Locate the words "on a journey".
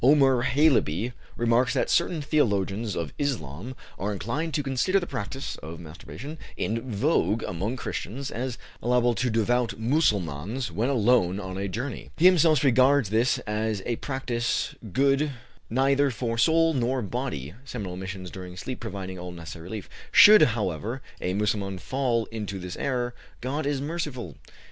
11.39-12.09